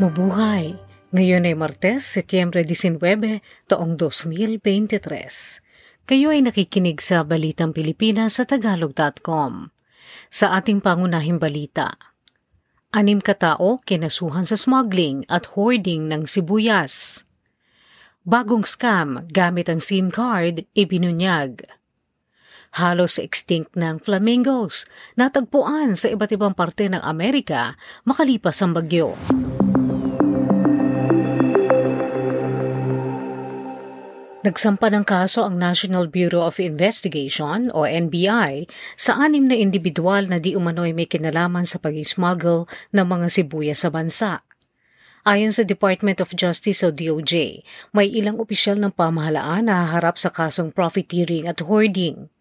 [0.00, 0.80] Mabuhay!
[1.12, 4.96] Ngayon ay Martes, Setyembre 19, taong 2023.
[6.08, 9.68] Kayo ay nakikinig sa Balitang Pilipinas sa Tagalog.com.
[10.32, 12.00] Sa ating pangunahing balita,
[12.96, 17.28] Anim katao kinasuhan sa smuggling at hoarding ng sibuyas.
[18.24, 21.60] Bagong scam gamit ang SIM card ibinunyag.
[22.80, 24.88] Halos extinct ng flamingos,
[25.20, 27.76] natagpuan sa iba't ibang parte ng Amerika
[28.08, 29.12] makalipas ang bagyo.
[34.40, 38.64] Nagsampa ng kaso ang National Bureau of Investigation o NBI
[38.96, 42.64] sa anim na individual na di umano'y may kinalaman sa pag-smuggle
[42.96, 44.40] ng mga sibuyas sa bansa.
[45.28, 47.60] Ayon sa Department of Justice o DOJ,
[47.92, 52.32] may ilang opisyal ng pamahalaan na haharap sa kasong profiteering at hoarding.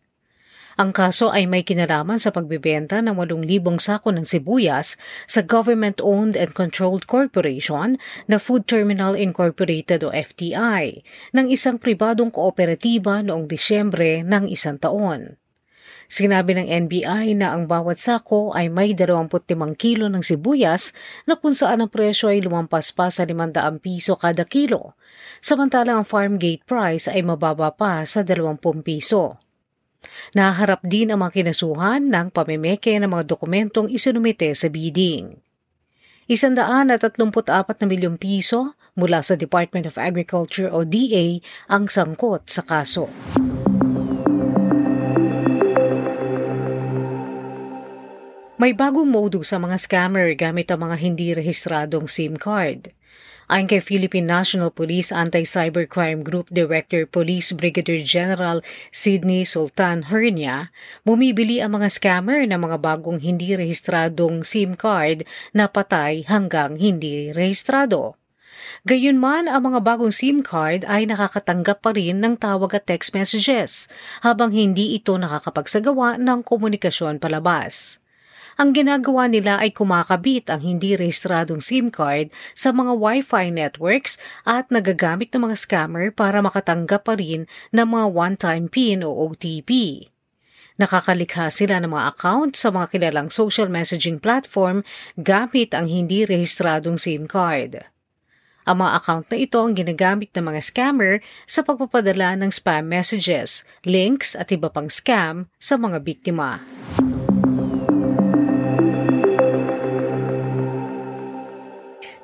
[0.80, 4.96] Ang kaso ay may kinalaman sa pagbebenta ng 8,000 sako ng sibuyas
[5.28, 8.00] sa Government-Owned and Controlled Corporation
[8.32, 11.04] na Food Terminal Incorporated o FTI
[11.36, 15.36] ng isang pribadong kooperatiba noong Disyembre ng isang taon.
[16.08, 20.96] Sinabi ng NBI na ang bawat sako ay may 25 kilo ng sibuyas
[21.28, 24.96] na kung saan ang presyo ay lumampas pa sa 500 piso kada kilo,
[25.44, 29.49] samantalang ang farm gate price ay mababa pa sa 20 piso.
[30.38, 35.34] Naharap din ang mga kinasuhan ng pamemeke ng mga dokumentong isinumite sa bidding.
[36.30, 41.42] Isandaan at 34 na milyong piso mula sa Department of Agriculture o DA
[41.74, 43.10] ang sangkot sa kaso.
[48.60, 52.92] May bagong modus sa mga scammer gamit ang mga hindi rehistradong SIM card.
[53.50, 58.62] Ayon kay Philippine National Police Anti-Cybercrime Group Director Police Brigadier General
[58.94, 60.70] Sidney Sultan Hernia,
[61.02, 67.34] bumibili ang mga scammer ng mga bagong hindi rehistradong SIM card na patay hanggang hindi
[67.34, 68.22] rehistrado.
[68.86, 73.90] Gayunman, ang mga bagong SIM card ay nakakatanggap pa rin ng tawag at text messages
[74.22, 77.98] habang hindi ito nakakapagsagawa ng komunikasyon palabas.
[78.60, 84.68] Ang ginagawa nila ay kumakabit ang hindi rehistradong SIM card sa mga Wi-Fi networks at
[84.68, 90.04] nagagamit ng mga scammer para makatanggap pa rin ng mga one-time PIN o OTP.
[90.76, 94.84] Nakakalikha sila ng mga account sa mga kilalang social messaging platform
[95.16, 97.80] gamit ang hindi rehistradong SIM card.
[98.68, 103.64] Ang mga account na ito ang ginagamit ng mga scammer sa pagpapadala ng spam messages,
[103.88, 106.60] links at iba pang scam sa mga biktima.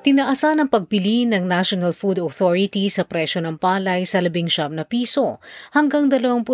[0.06, 5.42] Tinaasan ang pagpili ng National Food Authority sa presyo ng palay sa 19 na piso
[5.74, 6.46] hanggang 23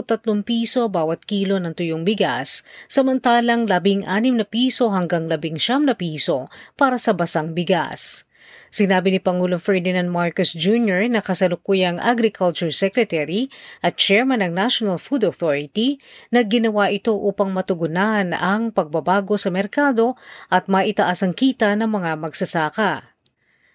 [0.48, 4.08] piso bawat kilo ng tuyong bigas, samantalang 16
[4.40, 6.48] na piso hanggang 19 na piso
[6.80, 8.24] para sa basang bigas.
[8.72, 11.12] Sinabi ni Pangulong Ferdinand Marcos Jr.
[11.12, 13.52] na kasalukuyang Agriculture Secretary
[13.84, 16.00] at Chairman ng National Food Authority
[16.32, 20.16] na ginawa ito upang matugunan ang pagbabago sa merkado
[20.48, 23.11] at maitaas ang kita ng mga magsasaka.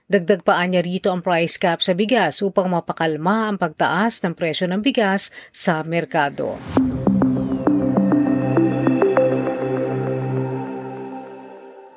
[0.07, 4.71] Dagdag pa niya rito ang price cap sa bigas upang mapakalma ang pagtaas ng presyo
[4.71, 6.55] ng bigas sa merkado.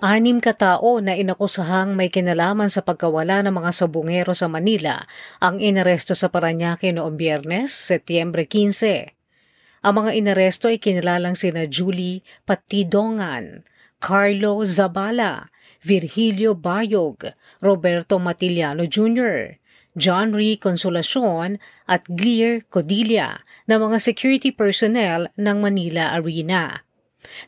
[0.02, 5.06] Anim katao na inakusahang may kinalaman sa pagkawala ng mga sabungero sa Manila
[5.38, 9.86] ang inaresto sa Paranaque noong biyernes, Setyembre 15.
[9.86, 13.62] Ang mga inaresto ay kinilalang sina Julie Patidongan,
[14.02, 15.54] Carlo Zabala,
[15.84, 17.32] Virgilio Bayog,
[17.64, 19.60] Roberto Matiliano Jr.,
[19.98, 21.58] John Ree Consolacion
[21.90, 26.86] at Gleer Codilla na mga security personnel ng Manila Arena.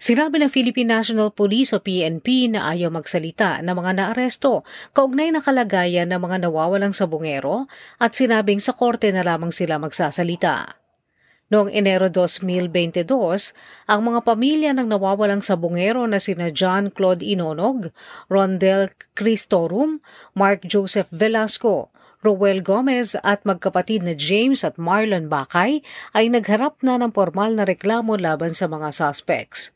[0.01, 5.39] Sinabi ng Philippine National Police o PNP na ayaw magsalita ng mga naaresto kaugnay na
[5.39, 10.80] kalagayan ng mga nawawalang sabungero at sinabing sa korte na lamang sila magsasalita.
[11.51, 13.11] Noong Enero 2022,
[13.91, 17.91] ang mga pamilya ng nawawalang sabungero na sina John Claude Inonog,
[18.31, 18.87] Rondel
[19.19, 19.99] Cristorum,
[20.31, 21.91] Mark Joseph Velasco,
[22.23, 25.83] Roel Gomez at magkapatid na James at Marlon Bakay
[26.15, 29.75] ay nagharap na ng formal na reklamo laban sa mga suspects.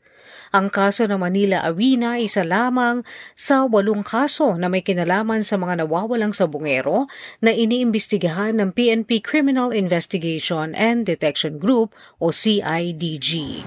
[0.50, 3.04] Ang kaso ng Manila Arena ay isa lamang
[3.36, 7.10] sa walong kaso na may kinalaman sa mga nawawalang sabungero
[7.44, 13.62] na iniimbestigahan ng PNP Criminal Investigation and Detection Group o CIDG.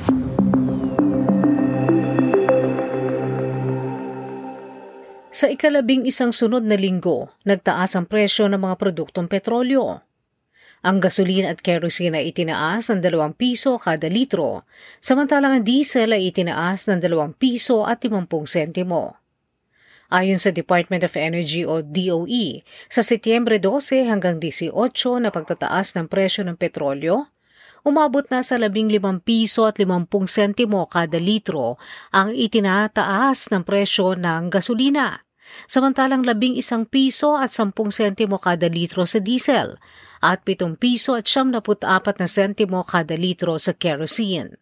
[5.30, 10.09] Sa ikalabing isang sunod na linggo, nagtaas ang presyo ng mga produktong petrolyo.
[10.80, 14.64] Ang gasolina at kerosene ay itinaas ng 2 piso kada litro,
[15.04, 19.20] samantalang ang diesel ay itinaas ng 2 piso at 50 sentimo.
[20.10, 24.74] Ayon sa Department of Energy o DOE, sa Setyembre 12 hanggang 18
[25.22, 27.28] na pagtataas ng presyo ng petrolyo,
[27.84, 31.76] umabot na sa 15 piso at 50 sentimo kada litro
[32.16, 35.29] ang itinataas ng presyo ng gasolina.
[35.70, 39.78] Samantalang 11 piso at 10 sentimo kada litro sa diesel
[40.20, 44.58] at 7 piso at 74 na sentimo kada litro sa kerosene.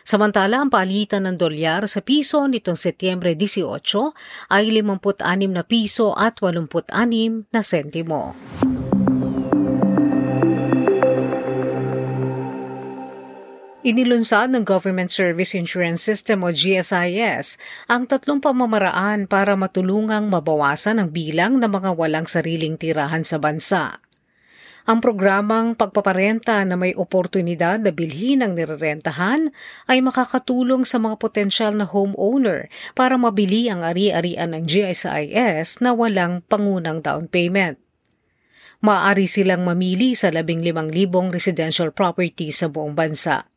[0.00, 3.68] Samantala, ang palitan ng dolyar sa piso nitong Setyembre 18
[4.48, 8.32] ay 56 na piso at 86 na sentimo.
[13.80, 17.56] Inilunsad ng Government Service Insurance System o GSIS
[17.88, 23.96] ang tatlong pamamaraan para matulungang mabawasan ang bilang ng mga walang sariling tirahan sa bansa.
[24.84, 29.48] Ang programang pagpaparenta na may oportunidad na bilhin ang nirerentahan
[29.88, 36.44] ay makakatulong sa mga potensyal na homeowner para mabili ang ari-arian ng GSIS na walang
[36.52, 37.80] pangunang down payment.
[38.84, 40.68] Maaari silang mamili sa 15,000
[41.32, 43.48] residential property sa buong bansa.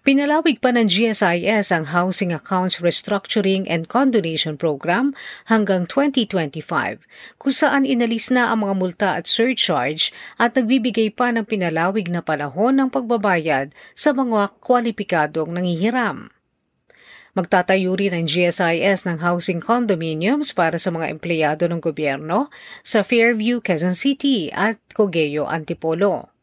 [0.00, 5.12] Pinalawig pa ng GSIS ang Housing Accounts Restructuring and Condonation Program
[5.52, 7.04] hanggang 2025
[7.36, 10.08] kung saan inalis na ang mga multa at surcharge
[10.40, 16.32] at nagbibigay pa ng pinalawig na panahon ng pagbabayad sa mga kwalipikadong nangihiram.
[17.36, 22.48] Magtatayo rin ang GSIS ng housing condominiums para sa mga empleyado ng gobyerno
[22.80, 26.37] sa Fairview, Quezon City at Cogeo, Antipolo.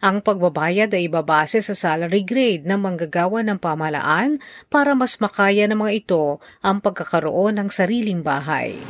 [0.00, 4.40] Ang pagbabayad ay ibabase sa salary grade ng manggagawa ng pamalaan
[4.72, 8.80] para mas makaya ng mga ito ang pagkakaroon ng sariling bahay.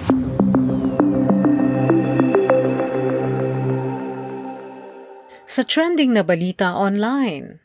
[5.50, 7.58] Sa trending na balita online,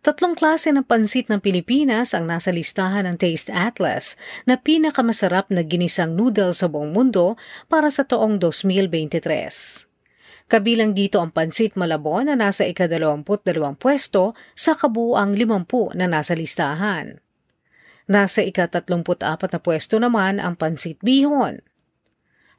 [0.00, 4.16] Tatlong klase ng pansit ng Pilipinas ang nasa listahan ng Taste Atlas
[4.48, 7.36] na pinakamasarap na ginisang noodle sa buong mundo
[7.68, 9.89] para sa toong 2023.
[10.50, 17.22] Kabilang dito ang Pansit Malabon na nasa ika-22 pwesto sa kabuang 50 na nasa listahan.
[18.10, 21.62] Nasa ika-34 na pwesto naman ang Pansit Bihon.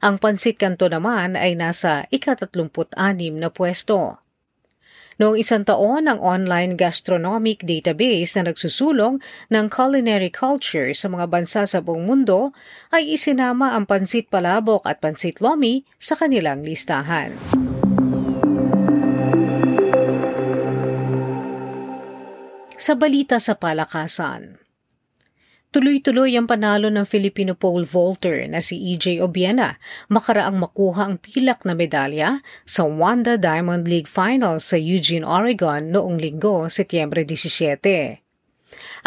[0.00, 2.96] Ang Pansit Kanto naman ay nasa ika-36
[3.36, 4.24] na pwesto.
[5.20, 9.20] Noong isang taon, ang online gastronomic database na nagsusulong
[9.52, 12.56] ng culinary culture sa mga bansa sa buong mundo
[12.88, 17.36] ay isinama ang pansit palabok at pansit lomi sa kanilang listahan.
[22.82, 24.58] Sa balita sa palakasan,
[25.70, 29.78] Tuloy-tuloy ang panalo ng Filipino pole vaulter na si EJ Obiena
[30.10, 36.18] makaraang makuha ang pilak na medalya sa Wanda Diamond League Finals sa Eugene, Oregon noong
[36.18, 38.18] linggo, Setyembre 17.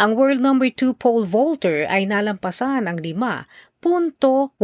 [0.00, 4.56] Ang world number 2 pole vaulter ay nalampasan ang 5.82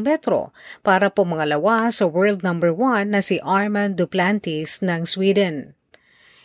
[0.00, 0.48] metro
[0.80, 5.76] para pumangalawa sa world number 1 na si Armand Duplantis ng Sweden.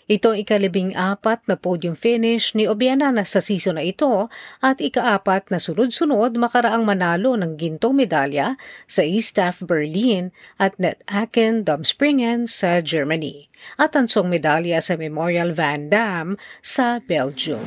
[0.09, 4.25] Ito ang ikalibing apat na podium finish ni Obianana sa season na ito
[4.57, 8.57] at ikaapat na sunod-sunod makaraang manalo ng gintong medalya
[8.89, 13.45] sa Eastaf Berlin at Net Aachen Domspringen sa Germany
[13.77, 17.61] at ansong medalya sa Memorial Van Dam sa Belgium.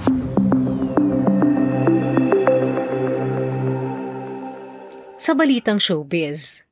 [5.14, 6.66] Sa balitang showbiz,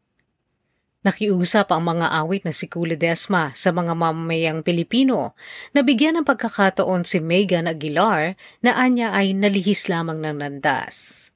[1.00, 5.33] Nakiusap ang mga awit na si Kula Desma sa mga mamamayang Pilipino
[5.73, 11.33] na bigyan ng pagkakataon si Megan Aguilar na anya ay nalihis lamang ng landas.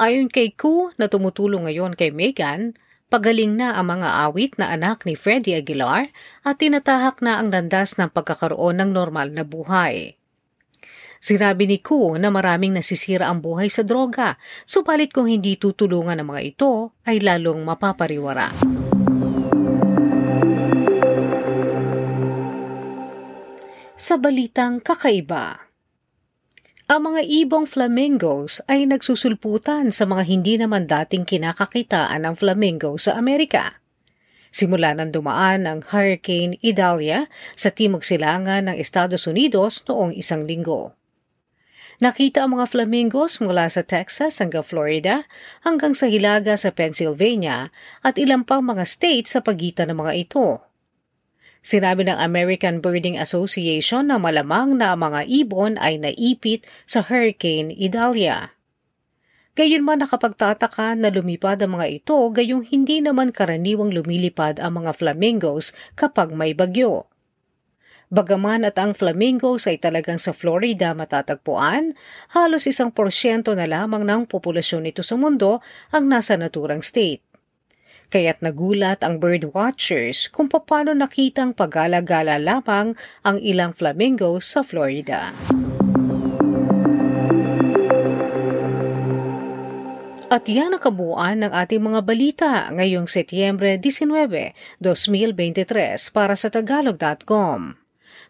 [0.00, 2.72] Ayon kay Ku na tumutulong ngayon kay Megan,
[3.12, 6.08] pagaling na ang mga awit na anak ni Freddie Aguilar
[6.40, 10.16] at tinatahak na ang landas ng pagkakaroon ng normal na buhay.
[11.20, 16.26] Sinabi ni Ku na maraming nasisira ang buhay sa droga, subalit kung hindi tutulungan ng
[16.32, 18.81] mga ito ay lalong mapapariwara.
[24.02, 25.70] Sa balitang kakaiba.
[26.90, 33.14] Ang mga ibong flamingos ay nagsusulputan sa mga hindi naman dating kinakakitaan ng flamingo sa
[33.14, 33.78] Amerika.
[34.50, 40.98] Simula nang dumaan ang Hurricane Idalia sa timog silangan ng Estados Unidos noong isang linggo.
[42.02, 45.30] Nakita ang mga flamingos mula sa Texas hanggang Florida
[45.62, 47.70] hanggang sa hilaga sa Pennsylvania
[48.02, 50.71] at ilang pang mga states sa pagitan ng mga ito
[51.62, 58.50] Sinabi ng American Birding Association na malamang na mga ibon ay naipit sa Hurricane Idalia.
[59.54, 65.70] Gayunman nakapagtataka na lumipad ang mga ito gayong hindi naman karaniwang lumilipad ang mga flamingos
[65.94, 67.06] kapag may bagyo.
[68.12, 71.96] Bagaman at ang flamingos ay talagang sa Florida matatagpuan,
[72.36, 75.64] halos isang porsyento na lamang ng populasyon nito sa mundo
[75.94, 77.24] ang nasa naturang state.
[78.12, 82.92] Kaya't nagulat ang bird watchers kung paano nakitang pagala-gala lamang
[83.24, 85.32] ang ilang flamingos sa Florida.
[90.28, 97.80] At yan ang kabuuan ng ating mga balita ngayong Setyembre 19, 2023 para sa Tagalog.com.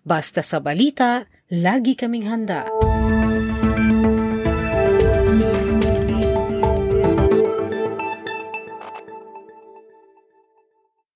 [0.07, 2.71] Basta sa balita, lagi kaming handa.